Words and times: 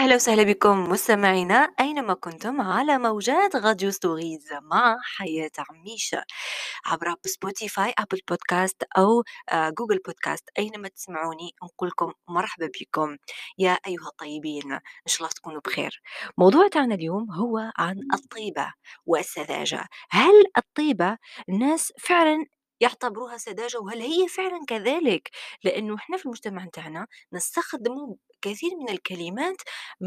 أهلا 0.00 0.14
وسهلا 0.14 0.42
بكم 0.42 0.90
مستمعينا 0.90 1.54
أينما 1.80 2.14
كنتم 2.14 2.60
على 2.60 2.98
موجات 2.98 3.56
Radio 3.56 3.90
Stories 3.90 4.48
مع 4.62 4.96
حياة 5.16 5.50
عميشة 5.58 6.24
عبر 6.86 7.14
Spotify 7.26 7.94
Apple 7.98 8.20
Podcast 8.28 8.82
أو 8.98 9.24
آه، 9.52 9.70
Google 9.70 9.98
Podcast 10.06 10.50
أينما 10.58 10.88
تسمعوني 10.88 11.54
نقول 11.64 11.88
لكم 11.88 12.12
مرحبا 12.28 12.70
بكم. 12.80 13.16
يا 13.58 13.78
أيها 13.86 14.06
الطيبين 14.06 14.72
إن 14.72 14.80
شاء 15.06 15.18
الله 15.18 15.30
تكونوا 15.30 15.60
بخير. 15.60 16.02
موضوع 16.38 16.68
تاعنا 16.68 16.94
اليوم 16.94 17.32
هو 17.32 17.72
عن 17.76 17.96
الطيبة 18.14 18.72
والسذاجة. 19.06 19.84
هل 20.10 20.44
الطيبة 20.58 21.18
الناس 21.48 21.92
فعلا 21.98 22.46
يعتبروها 22.80 23.36
سذاجة 23.38 23.78
وهل 23.80 24.00
هي 24.00 24.28
فعلا 24.28 24.60
كذلك؟ 24.68 25.30
لأنه 25.64 25.94
إحنا 25.96 26.16
في 26.16 26.24
المجتمع 26.26 26.66
تاعنا 26.72 27.06
نستخدم 27.32 28.14
كثير 28.42 28.70
من 28.80 28.88
الكلمات 28.90 29.56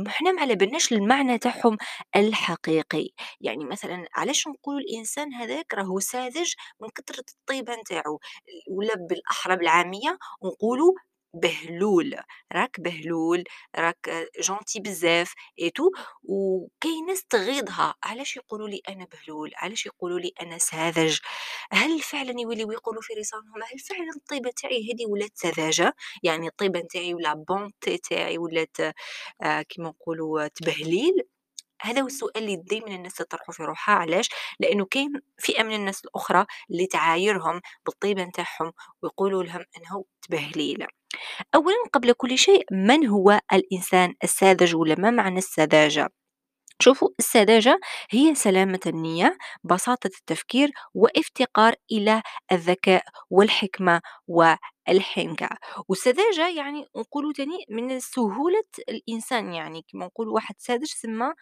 إحنا 0.07 0.31
ما 0.31 0.41
على 0.41 0.55
بالناش 0.55 0.93
المعنى 0.93 1.37
تاعهم 1.37 1.77
الحقيقي. 2.15 3.09
يعني 3.41 3.65
مثلا 3.65 4.07
علاش 4.15 4.47
نقولوا 4.47 4.79
الإنسان 4.79 5.33
هذاك 5.33 5.73
راهو 5.73 5.99
ساذج 5.99 6.53
من 6.81 6.89
كثرة 6.95 7.23
الطيبة 7.39 7.75
نتاعو؟ 7.75 8.19
ولا 8.71 8.95
بالأحرى 9.09 9.55
بالعامية 9.55 10.17
نقولوا 10.45 10.93
بهلول 11.33 12.15
راك 12.53 12.79
بهلول 12.79 13.43
راك 13.75 14.29
جونتي 14.39 14.79
بزاف 14.79 15.33
ايتو 15.59 15.91
وكاين 16.23 17.05
ناس 17.07 17.25
تغيضها. 17.25 17.95
علاش 18.03 18.35
يقولوا 18.37 18.67
لي 18.69 18.81
أنا 18.89 19.07
بهلول؟ 19.11 19.51
علاش 19.55 19.85
يقولوا 19.85 20.19
لي 20.19 20.31
أنا 20.41 20.57
ساذج؟ 20.57 21.19
هل 21.71 21.99
فعلا 22.01 22.33
يوليو 22.41 22.71
يقولوا 22.71 23.01
في 23.01 23.13
لسانهم 23.13 23.63
هل 23.71 23.79
فعلا 23.79 24.09
الطيبة 24.15 24.51
تاعي 24.61 24.91
هذه 24.93 25.05
ولات 25.09 25.31
سذاجة؟ 25.35 25.93
يعني 26.23 26.47
الطيبة 26.47 26.79
نتاعي 26.79 27.13
ولا 27.13 27.33
بونتي 27.33 27.97
تاعي 27.97 28.37
ولات 28.37 28.77
آه 29.43 29.61
كيما 29.61 29.89
نقولوا 29.89 30.47
تبهليل؟ 30.47 31.13
هذا 31.81 32.01
هو 32.01 32.07
السؤال 32.07 32.37
اللي 32.37 32.55
دايما 32.55 32.87
الناس 32.87 33.13
تطرحه 33.15 33.53
في 33.53 33.63
روحها. 33.63 33.95
علاش؟ 33.95 34.29
لأنه 34.59 34.85
كاين 34.85 35.21
فئة 35.39 35.63
من 35.63 35.75
الناس 35.75 36.05
الأخرى 36.05 36.45
اللي 36.71 36.87
تعايرهم 36.87 37.61
بالطيبة 37.85 38.23
نتاعهم 38.23 38.73
ويقولوا 39.03 39.43
لهم 39.43 39.65
أنه 39.77 40.05
تبهليل. 40.21 40.87
اولا 41.55 41.75
قبل 41.93 42.13
كل 42.13 42.37
شيء 42.37 42.65
من 42.71 43.07
هو 43.07 43.39
الإنسان 43.53 44.13
الساذج 44.23 44.75
ولا 44.75 44.95
ما 44.99 45.11
معنى 45.11 45.37
السذاجة؟ 45.37 46.09
شوفوا 46.81 47.09
السذاجة 47.19 47.79
هي 48.11 48.35
سلامة 48.35 48.79
النية 48.87 49.37
بساطة 49.63 50.07
التفكير 50.19 50.71
وافتقار 50.93 51.75
إلى 51.91 52.21
الذكاء 52.51 53.03
والحكمة 53.29 54.01
والحنكة. 54.27 55.49
والسذاجة 55.89 56.49
يعني 56.49 56.85
نقولوا 56.97 57.33
تاني 57.33 57.65
من 57.69 57.99
سهولة 57.99 58.63
الإنسان 58.89 59.53
يعني 59.53 59.85
كما 59.91 60.05
نقول 60.05 60.27
واحد 60.29 60.55
ساذج 60.57 60.85
سما 60.87 61.33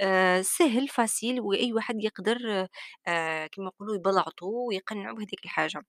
آه، 0.00 0.40
سهل 0.42 0.88
فاسيل 0.88 1.40
وأي 1.40 1.72
واحد 1.72 2.04
يقدر 2.04 2.66
آه، 3.06 3.46
كما 3.46 3.66
نقولوا 3.66 3.94
يبلعطو 3.96 4.68
ويقنعو 4.68 5.14
بهذيك 5.14 5.44
الحاجة. 5.44 5.82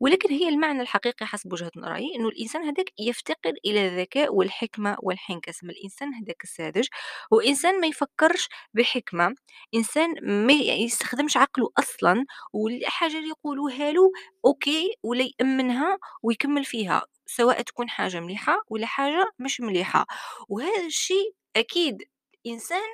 ولكن 0.00 0.30
هي 0.30 0.48
المعنى 0.48 0.82
الحقيقي 0.82 1.26
حسب 1.26 1.52
وجهة 1.52 1.70
نظري 1.76 2.14
إنه 2.16 2.28
الإنسان 2.28 2.62
هذاك 2.62 2.92
يفتقر 3.00 3.54
إلى 3.66 3.86
الذكاء 3.88 4.34
والحكمة 4.34 4.96
والحنكة 5.02 5.52
سما 5.52 5.72
الإنسان 5.72 6.14
هذاك 6.14 6.44
الساذج 6.44 6.86
هو 7.34 7.40
إنسان 7.40 7.80
ما 7.80 7.86
يفكرش 7.86 8.48
بحكمة. 8.74 9.34
إنسان 9.74 10.14
ما 10.46 10.52
يستخدمش 10.54 11.36
عقله 11.36 11.70
أصلا 11.78 12.24
والحاجة 12.52 13.18
اللي 13.18 13.28
يقولوها 13.28 13.92
له 13.92 14.10
أوكي 14.44 14.94
ولا 15.02 15.28
يأمنها 15.40 15.98
ويكمل 16.22 16.64
فيها 16.64 17.02
سواء 17.26 17.62
تكون 17.62 17.88
حاجة 17.90 18.20
مليحة 18.20 18.56
ولا 18.68 18.86
حاجة 18.86 19.30
مش 19.38 19.60
مليحة. 19.60 20.06
وهذا 20.48 20.86
الشيء 20.86 21.34
أكيد 21.56 22.02
إنسان 22.46 22.88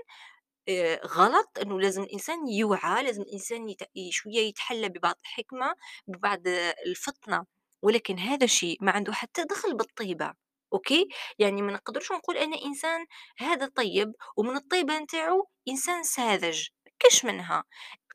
آآ 0.68 1.00
غلط 1.06 1.58
إنه 1.62 1.80
لازم 1.80 2.02
الإنسان 2.02 2.48
يوعى، 2.48 3.02
لازم 3.02 3.22
الإنسان 3.22 3.68
يت 3.68 3.80
شوية 4.10 4.38
يتحلى 4.48 4.88
ببعض 4.88 5.14
الحكمة، 5.22 5.74
ببعض 6.08 6.40
الفطنة، 6.86 7.44
ولكن 7.82 8.18
هذا 8.18 8.44
الشيء 8.44 8.78
ما 8.80 8.92
عنده 8.92 9.12
حتى 9.12 9.44
دخل 9.44 9.76
بالطيبة، 9.76 10.32
OK؟ 10.72 11.08
يعني 11.38 11.62
ما 11.62 11.72
نقدرش 11.72 12.12
نقول 12.12 12.36
أنا 12.36 12.56
إنسان 12.64 13.06
هذا 13.38 13.66
طيب 13.76 14.12
ومن 14.36 14.56
الطيبة 14.56 14.98
نتاعو 14.98 15.48
إنسان 15.68 16.02
ساذج، 16.02 16.68
كاش 16.98 17.24
منها، 17.24 17.64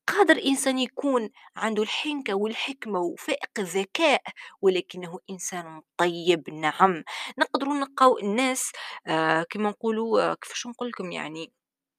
قادر 0.07 0.41
إنسان 0.45 0.79
يكون 0.79 1.29
عنده 1.55 1.83
الحنكة 1.83 2.33
والحكمة 2.35 2.99
وفائق 2.99 3.49
الذكاء 3.59 4.21
ولكنه 4.61 5.19
إنسان 5.29 5.81
طيب، 5.97 6.49
نعم، 6.49 7.03
نقدروا 7.39 7.73
نلقاو 7.75 8.17
الناس 8.19 8.71
آآ 9.07 9.43
كيما 9.49 9.69
نقولوا 9.69 10.33
كيفاش 10.35 10.67
نقول 10.67 10.89
لكم 10.89 11.11
يعني 11.11 11.51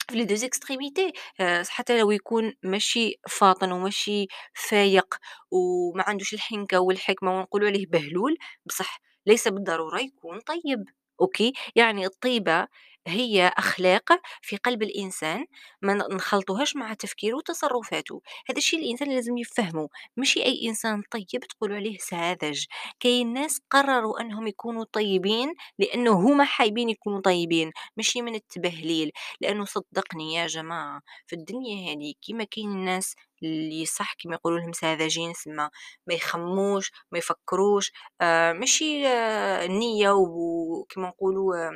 في 0.09 0.17
les 0.17 0.25
2 0.25 0.45
extrémités 0.45 1.13
آآ 1.41 1.63
حتى 1.69 1.99
لو 2.01 2.11
يكون 2.11 2.53
ماشي 2.63 3.21
فاطن 3.31 3.73
وماشي 3.73 4.27
فايق 4.55 5.15
وما 5.51 6.05
عندوش 6.07 6.35
الحنكة 6.35 6.81
والحكمة 6.81 7.39
ونقولوا 7.39 7.69
عليه 7.69 7.87
بهلول، 7.87 8.37
بصح 8.67 9.01
ليس 9.27 9.49
بالضرورة 9.49 10.01
يكون 10.01 10.41
طيب، 10.41 10.85
أوكي؟ 11.21 11.53
يعني 11.77 12.07
الطيبة 12.07 12.67
هي 13.07 13.53
أخلاق 13.59 14.13
في 14.43 14.57
قلب 14.57 14.83
الإنسان 14.83 15.47
ما 15.83 15.95
نخلطوهاش 15.95 16.77
مع 16.77 16.95
تفكيره 16.95 17.37
وتصرفاته، 17.37 18.23
هذا 18.51 18.59
الشيء 18.59 18.81
الإنسان 18.81 19.09
لازم 19.15 19.39
يفهمه، 19.39 19.89
ماشي 20.17 20.45
أي 20.45 20.69
إنسان 20.69 21.03
طيب 21.11 21.41
تقولوا 21.49 21.77
عليه 21.77 21.99
ساذج، 21.99 22.65
كاين 23.01 23.33
ناس 23.33 23.61
قرروا 23.71 24.21
أنهم 24.21 24.47
يكونوا 24.47 24.85
طيبين 24.93 25.55
لأنه 25.79 26.13
هُم 26.13 26.43
حايبين 26.43 26.89
يكونوا 26.89 27.21
طيبين، 27.21 27.71
ماشي 27.97 28.23
من 28.23 28.35
التبهليل. 28.35 29.11
لأنه 29.41 29.65
صدقني 29.65 30.35
يا 30.35 30.47
جماعة 30.47 31.01
في 31.27 31.37
الدنيا 31.37 31.93
هذه 31.95 32.15
كيما 32.23 32.45
كاين 32.45 32.69
الناس 32.73 33.15
اللي 33.43 33.87
صح 33.87 34.15
كيما 34.15 34.35
يقولوا 34.35 34.59
لهم 34.61 34.73
ساذجين 34.73 35.33
سما 35.35 35.71
ما 36.07 36.15
يخموش 36.15 36.91
ما 37.13 37.19
يفكروش. 37.19 37.93
آه 38.21 38.53
ماشي 38.53 39.07
آه 39.09 39.67
نية 39.67 40.11
وكما 40.11 41.09
نقولوا 41.09 41.57
آه 41.69 41.71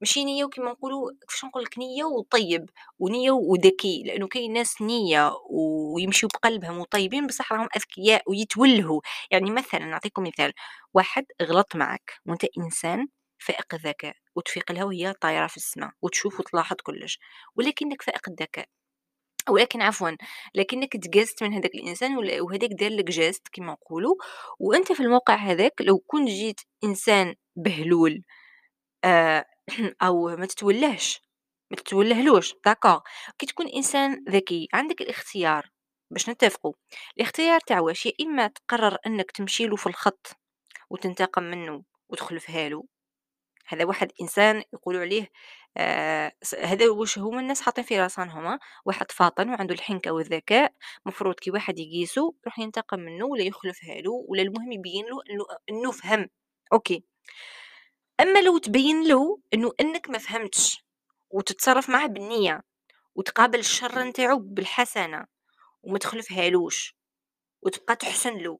ماشي 0.00 0.24
نية 0.24 0.44
وكما 0.44 0.70
نقولوا 0.70 1.10
كيفاش 1.20 1.44
نقول 1.44 1.62
لك 1.62 1.78
نية 1.78 2.04
وطيب 2.04 2.70
ونية 2.98 3.30
وذكي 3.30 4.02
لأنه 4.06 4.28
كاين 4.28 4.52
ناس 4.52 4.82
نية 4.82 5.32
ويمشيو 5.50 6.28
بقلبهم 6.34 6.78
وطيبين 6.78 7.26
بصح 7.26 7.52
راهم 7.52 7.68
أذكياء 7.76 8.22
ويتولهوا. 8.30 9.00
يعني 9.30 9.50
مثلا 9.50 9.84
نعطيكم 9.86 10.22
مثال 10.22 10.52
واحد 10.94 11.24
غلط 11.42 11.76
معك 11.76 12.12
وأنت 12.26 12.44
إنسان 12.58 13.08
فائق 13.38 13.74
الذكاء 13.74 14.14
وتفيق 14.36 14.72
لها 14.72 14.84
وهي 14.84 15.12
طايرة 15.20 15.46
في 15.46 15.56
السماء 15.56 15.90
وتشوف 16.02 16.40
وتلاحظ 16.40 16.76
كلش 16.82 17.18
ولكنك 17.56 18.02
فائق 18.02 18.28
الذكاء. 18.28 18.66
ولكن 19.50 19.82
عفوا 19.82 20.10
لكنك 20.54 20.92
تجاوزت 20.96 21.42
من 21.42 21.52
هذاك 21.54 21.74
الإنسان 21.74 22.16
وهذاك 22.40 22.70
دار 22.72 22.90
لك 22.92 23.04
geste 23.04 23.48
كما 23.52 23.72
نقولوا. 23.72 24.14
وأنت 24.60 24.92
في 24.92 25.00
الموقع 25.02 25.34
هذاك 25.36 25.72
لو 25.80 25.98
كنت 26.06 26.28
جيت 26.28 26.60
إنسان 26.84 27.34
بهلول 27.56 28.22
آه 29.04 29.44
أو 30.02 30.36
ما 30.36 30.46
تتولهش 30.46 31.20
ما 31.70 31.76
تتولهلوش 31.76 32.54
d'accord 32.66 33.00
كي 33.38 33.46
تكون 33.46 33.68
إنسان 33.68 34.24
ذكي 34.28 34.68
عندك 34.74 35.00
الاختيار 35.02 35.70
باش 36.10 36.30
نتفقوا. 36.30 36.72
الاختيار 37.18 37.60
تاع 37.60 37.80
واش؟ 37.80 38.06
يا 38.06 38.12
إما 38.22 38.46
تقرر 38.48 38.98
إنك 39.06 39.30
تمشي 39.30 39.66
له 39.66 39.76
في 39.76 39.86
الخط 39.86 40.36
وتنتقم 40.90 41.42
منه 41.44 41.84
وتخلفها 42.10 42.68
له 42.68 42.84
هذا 43.68 43.84
واحد 43.84 44.12
إنسان 44.22 44.62
يقولوا 44.74 45.00
عليه 45.00 45.30
آه 45.76 46.32
هذا 46.58 46.88
واش 46.90 47.18
هما 47.18 47.40
الناس 47.40 47.62
حاطين 47.62 47.84
في 47.84 48.00
راسهم 48.00 48.58
واحد 48.86 49.12
فاطن 49.12 49.50
وعنده 49.50 49.74
الحنكة 49.74 50.10
والذكاء 50.12 50.72
مفروض 51.06 51.34
كي 51.34 51.50
واحد 51.50 51.78
يقيسو 51.78 52.34
يروح 52.44 52.58
ينتقم 52.58 53.00
منه 53.00 53.26
ولا 53.26 53.42
يخلفها 53.44 53.94
له 54.00 54.12
ولا 54.28 54.42
المهم 54.42 54.72
يبين 54.72 55.04
له 55.06 55.18
إنه 55.70 55.90
فهم. 55.92 56.28
أوكي. 56.72 57.04
أما 58.20 58.38
لو 58.38 58.58
تبين 58.58 59.08
له 59.08 59.38
إنه 59.54 59.72
إنك 59.80 60.10
ما 60.10 60.18
فهمتش 60.18 60.84
وتتصرف 61.30 61.90
معه 61.90 62.06
بالنية 62.06 62.62
وتقابل 63.14 63.58
الشر 63.58 64.02
نتاعو 64.02 64.38
بالحسنة 64.38 65.26
وما 65.82 65.98
تخلفهالوش 65.98 66.96
وتبقى 67.62 67.96
تحسن 67.96 68.38
له 68.38 68.58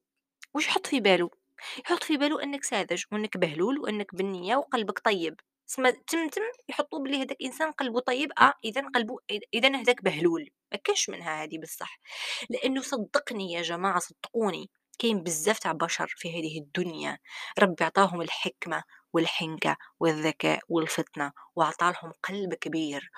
واش 0.54 0.66
يحط 0.66 0.86
في 0.86 1.00
باله؟ 1.00 1.30
يحط 1.78 2.02
في 2.02 2.16
باله 2.16 2.42
إنك 2.42 2.64
ساذج 2.64 3.04
وإنك 3.12 3.36
بهلول 3.36 3.78
وإنك 3.78 4.14
بالنية 4.14 4.56
وقلبك 4.56 4.98
طيب. 4.98 5.40
سما 5.66 5.90
تم 5.90 6.28
تم 6.28 6.42
يحطوا 6.68 6.98
بلي 6.98 7.22
هذاك 7.22 7.36
إنسان 7.42 7.72
قلبه 7.72 8.00
طيب 8.00 8.32
آه 8.38 8.54
اذا 8.64 8.82
قلبه 8.94 9.18
اذا 9.54 9.76
هذاك 9.76 10.04
بهلول. 10.04 10.50
ما 10.72 10.78
كاش 10.84 11.08
منها 11.08 11.42
هذه 11.44 11.58
بصح. 11.58 12.00
لأنه 12.50 12.82
صدقني 12.82 13.52
يا 13.52 13.62
جماعة 13.62 13.98
صدقوني 13.98 14.70
كاين 14.98 15.22
بزاف 15.22 15.58
تاع 15.58 15.72
بشر 15.72 16.06
في 16.16 16.30
هذه 16.30 16.58
الدنيا. 16.60 17.18
ربي 17.58 17.84
عطاهم 17.84 18.20
الحكمة. 18.20 18.82
والحنكة 19.12 19.76
والذكاء 20.00 20.60
والفطنة 20.68 21.32
وعطالهم 21.56 22.12
قلب 22.22 22.54
كبير. 22.54 23.10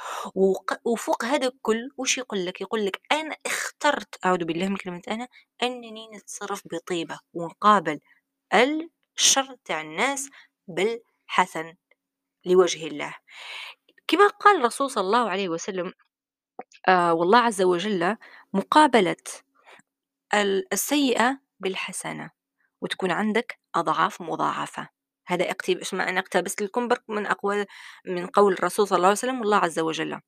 وفوق 0.85 1.25
هذا 1.25 1.47
الكل 1.47 1.91
وش 1.97 2.19
يقول 2.19 2.47
لك؟ 2.47 2.61
يقول 2.61 2.87
لك 2.87 3.01
أنا 3.13 3.37
اخترت 3.47 4.25
أعوذ 4.27 4.45
بالله 4.45 4.69
من 4.69 4.77
كلمة 4.77 5.03
أنا 5.09 5.29
أنني 5.63 6.09
نتصرف 6.09 6.63
بطيبة 6.73 7.19
ونقابل 7.35 8.01
الشر 9.19 9.57
تاع 9.65 9.81
الناس 9.81 10.31
بالحسن 10.69 11.75
لوجه 12.45 12.87
الله. 12.87 13.15
كما 14.09 14.27
قال 14.29 14.57
الرسول 14.61 14.91
صلى 14.91 15.05
الله 15.05 15.31
عليه 15.31 15.49
وسلم 15.49 15.93
آه 16.89 17.15
والله 17.15 17.39
عز 17.39 17.63
وجل 17.63 18.17
مقابلة 18.53 19.17
السيئة 20.73 21.41
بالحسنة 21.61 22.31
وتكون 22.81 23.11
عندك 23.11 23.59
أضعاف 23.75 24.23
مضاعفة. 24.23 24.89
هذا 25.31 25.51
اقتبس 25.51 25.95
ما 25.95 26.09
أنا 26.09 26.21
اقتبست 26.21 26.63
لكم 26.63 26.89
برك 26.89 27.03
من 27.09 27.27
أقوال 27.27 27.67
من 28.07 28.27
قول 28.27 28.53
الرسول 28.53 28.89
صلى 28.89 28.97
الله 28.97 29.09
عليه 29.09 29.19
وسلم 29.19 29.41
والله 29.41 29.57
عز 29.57 29.79
وجل. 29.79 30.21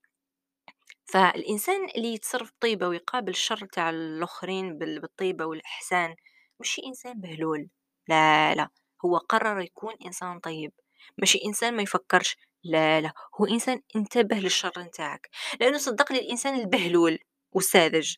فالإنسان 1.05 1.89
اللي 1.97 2.15
يتصرف 2.15 2.53
طيبة 2.61 2.89
ويقابل 2.89 3.31
الشر 3.31 3.67
تاع 3.73 3.91
الآخرين 3.91 4.79
بالطيبة 4.79 5.45
والإحسان 5.45 6.15
ماشي 6.61 6.83
إنسان 6.87 7.21
بهلول. 7.21 7.69
لا 8.09 8.55
لا. 8.55 8.69
هو 9.05 9.17
قرر 9.19 9.61
يكون 9.61 9.95
إنسان 10.07 10.39
طيب. 10.41 10.73
ماشي 11.19 11.39
إنسان 11.47 11.77
ما 11.77 11.83
يفكرش. 11.83 12.37
لا 12.65 13.01
لا. 13.01 13.13
هو 13.41 13.47
إنسان 13.47 13.81
انتبه 13.97 14.37
للشر 14.37 14.73
نتاعك. 14.79 15.31
لأنه 15.61 15.79
صدقني 15.79 16.19
الإنسان 16.19 16.55
البهلول 16.61 17.19
والساذج. 17.53 18.17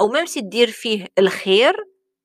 أو 0.00 0.08
ما 0.08 0.24
تدير 0.24 0.70
فيه 0.70 1.06
الخير 1.18 1.74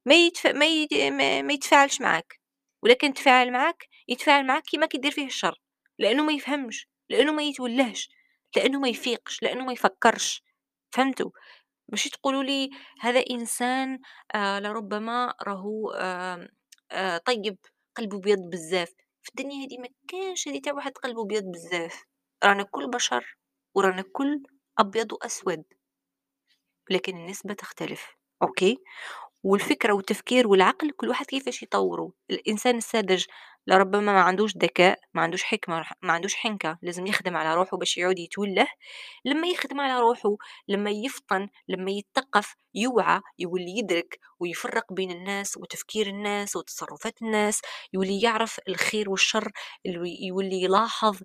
ما, 0.05 0.15
يتف... 0.15 0.47
ما... 0.47 1.41
ما 1.41 1.53
يتفاعلش 1.53 2.01
معك 2.01 2.39
ولكن 2.83 3.13
تفاعل 3.13 3.51
معك 3.51 3.87
يتفاعل 4.11 4.47
معك 4.47 4.63
كيما 4.63 4.85
كيدير 4.85 5.11
فيه 5.11 5.25
الشر 5.27 5.61
لأنه 5.99 6.23
ما 6.23 6.33
يفهمش 6.33 6.87
لأنه 7.09 7.33
ما 7.33 7.43
يتولهش 7.43 8.09
لأنه 8.57 8.79
ما 8.79 8.89
يفيقش 8.89 9.43
لأنه 9.43 9.65
ما 9.65 9.73
يفكرش. 9.73 10.43
فهمتوا؟ 10.93 11.31
ماشي 11.89 12.09
تقولوا 12.09 12.43
لي 12.43 12.69
هذا 13.01 13.23
إنسان 13.31 13.99
آه 14.35 14.59
لربما 14.59 15.33
راهو 15.43 15.91
آه 15.91 16.49
آه 16.91 17.17
طيب 17.17 17.57
قلبه 17.97 18.19
بيض 18.19 18.39
بزاف. 18.51 18.89
في 19.23 19.29
الدنيا 19.29 19.65
هذه 19.67 19.77
ما 19.79 19.87
كانش 20.07 20.47
هذه 20.47 20.61
تاع 20.61 20.73
واحد 20.73 20.91
قلبه 20.91 21.25
بيض 21.25 21.43
بزاف. 21.43 22.03
رانا 22.43 22.63
كل 22.63 22.89
بشر 22.89 23.37
ورانا 23.75 24.03
كل 24.13 24.43
أبيض 24.79 25.13
وأسود 25.13 25.63
لكن 26.91 27.17
النسبة 27.17 27.53
تختلف. 27.53 28.07
أوكي؟ 28.43 28.77
والفكرة 29.43 29.93
والتفكير 29.93 30.47
والعقل 30.47 30.91
كل 30.91 31.09
واحد 31.09 31.25
كيفاش 31.25 31.63
يطوره. 31.63 32.11
الإنسان 32.29 32.77
الساذج 32.77 33.25
لربما 33.67 34.13
ما 34.13 34.21
عندوش 34.21 34.57
ذكاء 34.57 34.99
ما 35.13 35.21
عندوش 35.21 35.43
حكمة 35.43 35.85
ما 36.01 36.13
عندوش 36.13 36.35
حنكة 36.35 36.77
لازم 36.81 37.07
يخدم 37.07 37.37
على 37.37 37.55
روحه 37.55 37.77
باش 37.77 37.97
يعود 37.97 38.19
يتوله. 38.19 38.67
لما 39.25 39.47
يخدم 39.47 39.79
على 39.81 39.99
روحه 39.99 40.35
لما 40.67 40.89
يفطن 40.91 41.49
لما 41.67 41.91
يتثقف 41.91 42.55
يوعى 42.75 43.21
يولي 43.39 43.77
يدرك 43.77 44.19
ويفرق 44.39 44.93
بين 44.93 45.11
الناس 45.11 45.57
وتفكير 45.57 46.07
الناس 46.07 46.55
وتصرفات 46.55 47.21
الناس 47.21 47.61
يولي 47.93 48.21
يعرف 48.21 48.59
الخير 48.67 49.09
والشر 49.09 49.51
يولي 50.21 50.61
يلاحظ 50.63 51.19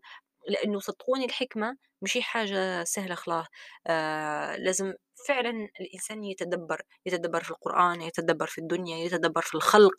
لأنه 0.49 0.81
صدقوني 0.81 1.25
الحكمة 1.25 1.77
مشي 2.03 2.23
حاجة 2.23 2.85
سهلة 2.85 3.15
خلاص. 3.15 3.47
آه 3.87 4.57
لازم 4.57 4.95
فعلا 5.29 5.69
الإنسان 5.81 6.25
يتدبر 6.25 6.83
يتدبر 7.07 7.43
في 7.45 7.51
القرآن 7.51 8.03
يتدبر 8.03 8.47
في 8.47 8.59
الدنيا 8.59 8.97
يتدبر 8.99 9.43
في 9.43 9.55
الخلق 9.55 9.95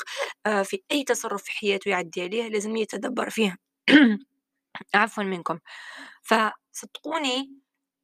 آه 0.45 0.63
في 0.63 0.83
أي 0.91 1.03
تصرف 1.03 1.43
في 1.43 1.51
حياته 1.51 1.89
يعدي 1.89 2.21
عليه 2.23 2.47
لازم 2.49 2.75
يتدبر 2.77 3.29
فيه 3.29 3.57
عفوا 4.95 5.23
منكم. 5.23 5.59
فصدقوني 6.23 7.51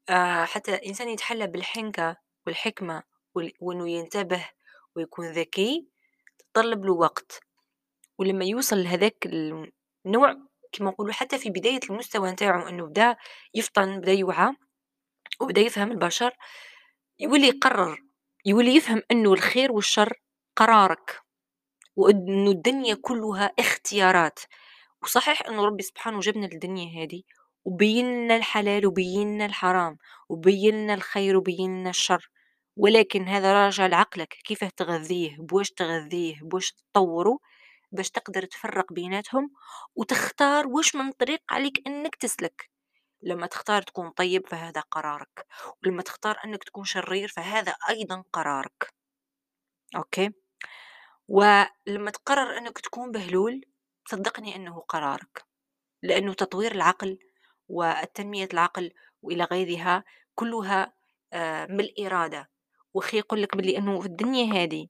آه 0.10 0.46
حتى 0.46 0.76
الإنسان 0.76 1.10
يتحلى 1.10 1.48
بالحنكة 1.48 2.18
والحكمة 2.48 3.04
وإنه 3.62 3.90
ينتبه 3.92 4.50
ويكون 4.96 5.32
ذكي 5.32 5.88
تطلب 6.54 6.86
له 6.86 6.94
وقت. 6.94 7.42
ولما 8.20 8.46
يوصل 8.46 8.78
لهذاك 8.84 9.28
النوع 10.06 10.38
كما 10.74 10.90
نقولوا 10.92 11.14
حتى 11.14 11.38
في 11.40 11.50
بداية 11.50 11.80
المستوى 11.90 12.32
نتاعو 12.32 12.68
إنه 12.68 12.86
بدا 12.86 13.16
يفطن 13.56 14.00
بدا 14.02 14.12
يوعى 14.12 14.56
وبدا 15.42 15.62
يفهم 15.62 15.92
البشر 15.92 16.34
يولي 17.20 17.48
يقرر 17.48 17.98
يولي 18.46 18.76
يفهم 18.76 19.02
إنه 19.12 19.34
الخير 19.34 19.72
والشر 19.72 20.14
قرارك 20.56 21.22
وإنه 21.96 22.52
الدنيا 22.52 22.96
كلها 23.02 23.52
اختيارات. 23.60 24.40
وصحيح 25.04 25.42
إنه 25.48 25.66
ربي 25.66 25.84
سبحانه 25.84 26.20
جبنا 26.20 26.46
للدنيا 26.46 27.04
هذه 27.04 27.22
وبين 27.66 28.06
لنا 28.26 28.36
الحلال 28.36 28.86
وبين 28.88 29.36
لنا 29.36 29.46
الحرام 29.46 29.98
وبين 30.30 30.76
لنا 30.84 30.94
الخير 30.94 31.38
وبين 31.38 31.80
لنا 31.82 31.90
الشر. 31.90 32.30
ولكن 32.78 33.28
هذا 33.28 33.54
راجع 33.54 33.86
لعقلك 33.88 34.30
كيف 34.46 34.64
تغذيه 34.64 35.38
بواش 35.40 35.72
تغذيه 35.72 36.36
بواش 36.42 36.72
تطوره 36.72 37.40
باش 37.94 38.10
تقدر 38.10 38.46
تفرق 38.46 38.94
بيناتهم 38.94 39.52
وتختار 39.96 40.68
وش 40.68 40.96
من 40.96 41.12
طريق 41.12 41.40
عليك 41.50 41.88
إنك 41.88 42.16
تسلك. 42.16 42.70
لما 43.22 43.48
تختار 43.48 43.82
تكون 43.82 44.10
طيب 44.10 44.48
فهذا 44.48 44.82
قرارك 44.82 45.46
ولما 45.84 46.02
تختار 46.02 46.40
إنك 46.46 46.64
تكون 46.64 46.84
شرير 46.86 47.28
فهذا 47.28 47.74
أيضا 47.90 48.24
قرارك. 48.34 48.94
أوكي؟ 49.96 50.32
ولما 51.28 52.12
تقرر 52.12 52.58
إنك 52.58 52.80
تكون 52.80 53.12
بهلول 53.12 53.66
صدقني 54.06 54.56
إنه 54.56 54.80
قرارك 54.80 55.46
لأنه 56.04 56.34
تطوير 56.34 56.72
العقل 56.72 57.20
والتنمية 57.70 58.50
العقل 58.54 58.92
وإلى 59.22 59.44
غيرها 59.44 60.04
كلها 60.36 60.94
آه، 61.34 61.66
من 61.66 61.80
الإرادة 61.80 62.50
وخي 62.94 63.18
يقول 63.18 63.42
لك 63.42 63.58
بلي 63.58 63.78
إنه 63.78 64.00
في 64.00 64.06
الدنيا 64.06 64.64
هذه 64.64 64.88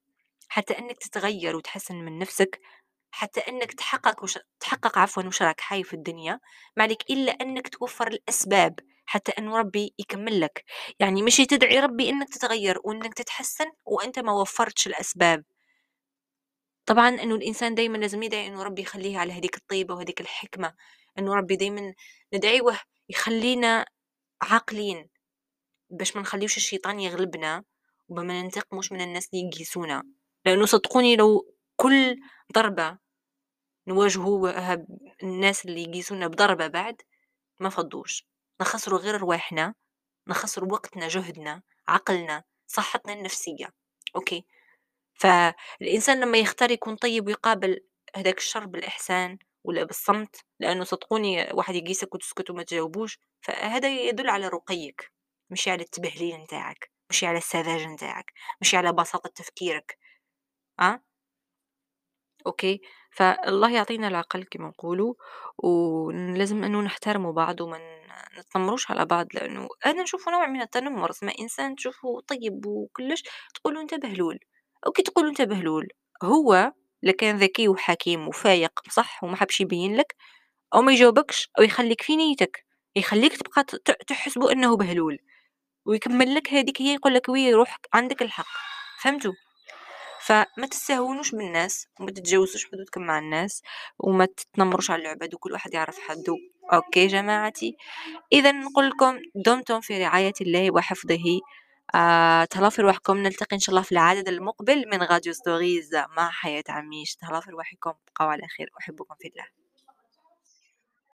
حتى 0.50 0.80
إنك 0.80 0.98
تتغير 0.98 1.56
وتحسن 1.56 1.96
من 1.96 2.20
نفسك 2.20 2.62
حتى 3.16 3.40
إنك 3.40 3.74
تحقق 3.74 4.24
وش... 4.24 4.40
تحقق 4.60 4.98
عفوا 4.98 5.24
وش 5.24 5.42
راك 5.42 5.62
حي 5.62 5.84
في 5.84 5.94
الدنيا 5.94 6.40
ما 6.78 6.84
عليك 6.84 7.04
إلا 7.10 7.32
إنك 7.32 7.68
توفر 7.68 8.08
الأسباب 8.08 8.80
حتى 9.06 9.32
إنه 9.32 9.58
ربي 9.58 9.94
يكمل 10.00 10.42
لك. 10.42 10.64
يعني 11.00 11.22
مشي 11.24 11.46
تدعي 11.46 11.80
ربي 11.80 12.10
إنك 12.10 12.30
تتغير 12.30 12.80
وإنك 12.84 13.14
تتحسن 13.14 13.66
وأنت 13.86 14.20
ما 14.20 14.32
وفرتش 14.32 14.88
الأسباب. 14.88 15.44
طبعا 16.86 17.10
إنه 17.10 17.36
الإنسان 17.36 17.76
دائما 17.76 17.98
لازم 17.98 18.24
يدعي 18.24 18.48
إنه 18.48 18.64
ربي 18.64 18.82
يخليه 18.82 19.18
على 19.18 19.34
هذيك 19.34 19.58
الطيبة 19.58 19.96
وهذيك 19.96 20.22
الحكمة 20.22 20.74
إنه 21.20 21.34
ربي 21.36 21.56
دائما 21.56 21.94
ندعيه 22.34 22.80
يخلينا 23.10 23.86
عاقلين. 24.42 25.10
باش 25.90 26.16
ما 26.16 26.22
نخليوش 26.22 26.58
الشيطان 26.58 27.00
يغلبنا 27.00 27.64
وما 28.10 28.42
ننتقموش 28.42 28.92
من 28.92 29.02
الناس 29.02 29.30
اللي 29.34 29.48
يقيسونا. 29.48 30.04
لأنه 30.46 30.66
صدقوني 30.66 31.16
لو 31.16 31.54
كل 31.76 32.16
ضربة 32.54 32.98
نواجهوا 33.88 34.74
الناس 35.24 35.66
اللي 35.66 35.84
يقيسونا 35.84 36.28
بضربة 36.28 36.68
بعد 36.68 37.02
ما 37.60 37.70
فضوش. 37.70 38.28
نخسروا 38.62 39.00
غير 39.00 39.22
رواحنا 39.22 39.76
نخسروا 40.28 40.72
وقتنا 40.74 41.08
جهدنا 41.08 41.62
عقلنا 41.88 42.44
صحتنا 42.68 43.14
النفسية. 43.14 43.74
OK. 44.16 44.46
فالإنسان 45.14 46.20
لما 46.20 46.38
يختار 46.38 46.72
يكون 46.72 46.96
طيب 46.96 47.28
ويقابل 47.28 47.80
هذاك 48.16 48.38
الشر 48.38 48.66
بالإحسان 48.66 49.38
ولا 49.64 49.84
بالصمت 49.84 50.36
لأنه 50.60 50.84
صدقوني 50.84 51.50
واحد 51.54 51.76
يقيسك 51.76 52.16
وتسكت 52.16 52.50
وما 52.50 52.64
تجاوبوش 52.64 53.20
فهذا 53.42 53.90
يدل 53.90 54.30
على 54.30 54.48
رقيك 54.48 55.12
مش 55.50 55.68
على 55.68 55.84
التبهليل 55.84 56.36
نتاعك 56.36 56.92
مش 57.10 57.24
على 57.24 57.38
السذاجة 57.38 57.88
نتاعك 57.88 58.34
مش 58.62 58.76
على 58.76 58.94
بساطة 58.94 59.30
تفكيرك. 59.30 59.98
أه؟ 60.80 61.04
OK؟ 62.48 62.82
فالله 63.12 63.72
يعطينا 63.74 64.08
العقل 64.08 64.44
كما 64.44 64.68
نقولوا 64.68 65.14
ولازم 65.58 66.64
أنه 66.64 66.82
نحترموا 66.82 67.32
بعض 67.34 67.62
وما 67.62 67.80
نتنمروش 68.40 68.92
على 68.92 69.06
بعض 69.06 69.28
لأنه 69.34 69.68
أنا 69.86 70.04
نشوفه 70.04 70.32
نوع 70.32 70.48
من 70.48 70.62
التنمر. 70.62 71.12
ما 71.24 71.34
إنسان 71.40 71.76
تشوفه 71.76 72.22
طيب 72.28 72.66
وكلش 72.66 73.24
تقولوا 73.56 73.82
انت 73.82 73.94
بهلول 73.96 74.40
OK 74.88 75.04
تقولوا 75.04 75.30
انت 75.30 75.42
بهلول 75.42 75.88
هو 76.24 76.74
لكان 77.04 77.38
ذكي 77.38 77.68
وحكيم 77.68 78.28
وفايق 78.28 78.80
صح 78.92 79.24
وما 79.24 79.36
حبش 79.36 79.62
يبين 79.62 79.96
لك 79.98 80.16
أو 80.76 80.82
ما 80.82 80.92
يجاوبكش 80.94 81.50
أو 81.60 81.64
يخليك 81.64 82.02
في 82.02 82.16
نيتك 82.16 82.66
يخليك 82.96 83.38
تبقى 83.38 83.64
تحسبه 84.08 84.52
انه 84.52 84.78
بهلول 84.78 85.20
ويكمل 85.86 86.36
لك 86.36 86.54
هذيك 86.54 86.82
هي 86.82 86.94
يقول 86.96 87.14
لك 87.14 87.30
oui 87.30 87.54
روح 87.54 87.80
عندك 87.94 88.22
الحق. 88.22 88.46
فهمتوا؟ 89.02 89.34
فما 90.26 90.68
تستهونوش 90.72 91.32
بالناس 91.32 91.88
وما 92.00 92.12
تتجاوزوش 92.12 92.66
حدودكم 92.66 93.02
مع 93.02 93.20
الناس 93.20 93.62
وما 94.00 94.26
تتنمروش 94.26 94.92
على 94.92 95.02
العباد 95.02 95.34
وكل 95.34 95.52
واحد 95.52 95.74
يعرف 95.74 96.00
حده. 96.00 96.38
OK 96.74 97.08
جماعتي 97.08 97.78
إذا 98.34 98.52
نقول 98.52 98.90
لكم 98.90 99.20
دمتم 99.36 99.82
في 99.82 100.04
رعاية 100.06 100.34
الله 100.42 100.72
وحفظه. 100.72 101.40
آه 101.96 102.46
تهلاو 102.46 102.70
في 102.70 102.82
رواحكم. 102.82 103.18
نلتقي 103.18 103.56
إن 103.56 103.60
شاء 103.60 103.70
الله 103.70 103.84
في 103.84 103.92
العدد 103.92 104.28
المقبل 104.28 104.86
من 104.92 105.04
Radio 105.04 105.34
Stories 105.34 105.96
مع 106.18 106.30
حياة 106.30 106.64
عميش. 106.70 107.16
تهلاو 107.16 107.42
في 107.42 107.52
رواحكم. 107.52 107.94
بقوا 108.16 108.32
على 108.32 108.44
خير. 108.58 108.70
أحبكم 108.80 109.16
في 109.20 109.28
الله. 109.28 109.63